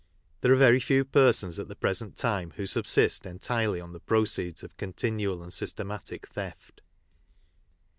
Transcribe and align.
There 0.41 0.51
are 0.51 0.55
very 0.55 0.79
few 0.79 1.05
persons 1.05 1.59
at 1.59 1.67
the 1.67 1.75
present 1.75 2.17
time 2.17 2.53
who 2.55 2.65
subsist 2.65 3.23
entirely 3.27 3.79
on 3.79 3.93
the 3.93 3.99
pro 3.99 4.23
ceeds 4.23 4.63
of 4.63 4.75
continual 4.75 5.43
and 5.43 5.53
systematic 5.53 6.27
theft. 6.29 6.81